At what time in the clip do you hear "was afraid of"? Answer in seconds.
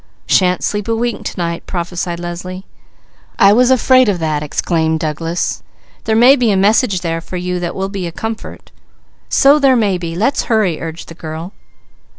3.53-4.17